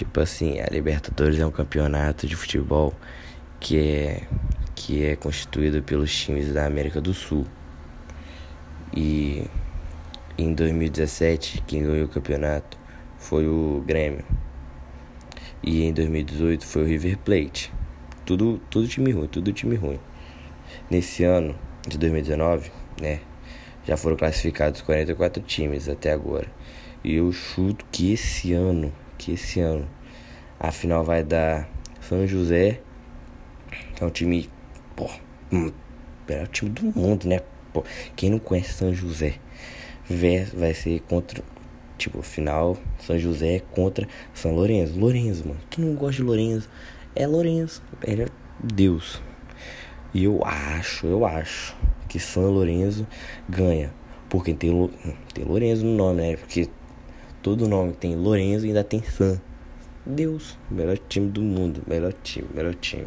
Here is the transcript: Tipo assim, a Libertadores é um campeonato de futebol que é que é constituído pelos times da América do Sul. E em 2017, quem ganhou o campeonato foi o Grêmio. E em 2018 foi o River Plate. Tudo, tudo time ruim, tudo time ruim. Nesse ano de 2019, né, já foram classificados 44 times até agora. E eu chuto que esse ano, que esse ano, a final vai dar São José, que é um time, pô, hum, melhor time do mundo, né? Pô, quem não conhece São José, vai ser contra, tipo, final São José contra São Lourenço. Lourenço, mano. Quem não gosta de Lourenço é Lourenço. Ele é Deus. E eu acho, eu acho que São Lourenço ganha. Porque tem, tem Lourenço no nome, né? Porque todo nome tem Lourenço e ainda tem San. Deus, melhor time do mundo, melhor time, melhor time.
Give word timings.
Tipo 0.00 0.18
assim, 0.18 0.58
a 0.60 0.66
Libertadores 0.68 1.38
é 1.38 1.44
um 1.46 1.50
campeonato 1.50 2.26
de 2.26 2.34
futebol 2.34 2.94
que 3.60 3.78
é 3.78 4.22
que 4.74 5.04
é 5.04 5.14
constituído 5.14 5.82
pelos 5.82 6.10
times 6.10 6.54
da 6.54 6.64
América 6.64 7.02
do 7.02 7.12
Sul. 7.12 7.46
E 8.96 9.44
em 10.38 10.54
2017, 10.54 11.62
quem 11.66 11.82
ganhou 11.82 12.06
o 12.06 12.08
campeonato 12.08 12.78
foi 13.18 13.46
o 13.46 13.84
Grêmio. 13.86 14.24
E 15.62 15.82
em 15.82 15.92
2018 15.92 16.64
foi 16.64 16.82
o 16.82 16.86
River 16.86 17.18
Plate. 17.18 17.70
Tudo, 18.24 18.58
tudo 18.70 18.88
time 18.88 19.12
ruim, 19.12 19.26
tudo 19.26 19.52
time 19.52 19.76
ruim. 19.76 20.00
Nesse 20.88 21.24
ano 21.24 21.54
de 21.86 21.98
2019, 21.98 22.72
né, 22.98 23.20
já 23.84 23.98
foram 23.98 24.16
classificados 24.16 24.80
44 24.80 25.42
times 25.42 25.90
até 25.90 26.10
agora. 26.10 26.46
E 27.04 27.16
eu 27.16 27.30
chuto 27.32 27.84
que 27.92 28.14
esse 28.14 28.54
ano, 28.54 28.90
que 29.20 29.32
esse 29.32 29.60
ano, 29.60 29.86
a 30.58 30.72
final 30.72 31.04
vai 31.04 31.22
dar 31.22 31.68
São 32.00 32.26
José, 32.26 32.80
que 33.94 34.02
é 34.02 34.06
um 34.06 34.10
time, 34.10 34.48
pô, 34.96 35.10
hum, 35.52 35.70
melhor 36.26 36.48
time 36.48 36.70
do 36.70 36.86
mundo, 36.98 37.28
né? 37.28 37.40
Pô, 37.70 37.84
quem 38.16 38.30
não 38.30 38.38
conhece 38.38 38.72
São 38.72 38.94
José, 38.94 39.34
vai 40.54 40.72
ser 40.72 41.00
contra, 41.00 41.44
tipo, 41.98 42.22
final 42.22 42.78
São 42.98 43.18
José 43.18 43.62
contra 43.72 44.08
São 44.32 44.54
Lourenço. 44.54 44.98
Lourenço, 44.98 45.46
mano. 45.46 45.60
Quem 45.68 45.84
não 45.84 45.94
gosta 45.94 46.16
de 46.16 46.22
Lourenço 46.22 46.68
é 47.14 47.26
Lourenço. 47.26 47.82
Ele 48.02 48.22
é 48.22 48.26
Deus. 48.58 49.22
E 50.14 50.24
eu 50.24 50.42
acho, 50.44 51.06
eu 51.06 51.26
acho 51.26 51.76
que 52.08 52.18
São 52.18 52.50
Lourenço 52.50 53.06
ganha. 53.46 53.92
Porque 54.30 54.54
tem, 54.54 54.90
tem 55.34 55.44
Lourenço 55.44 55.84
no 55.84 55.94
nome, 55.94 56.22
né? 56.22 56.36
Porque 56.36 56.70
todo 57.42 57.68
nome 57.68 57.92
tem 57.92 58.16
Lourenço 58.16 58.64
e 58.64 58.68
ainda 58.68 58.84
tem 58.84 59.02
San. 59.02 59.40
Deus, 60.04 60.58
melhor 60.70 60.98
time 61.08 61.28
do 61.28 61.42
mundo, 61.42 61.82
melhor 61.86 62.12
time, 62.22 62.48
melhor 62.54 62.74
time. 62.74 63.06